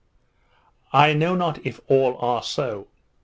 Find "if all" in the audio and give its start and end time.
1.63-2.17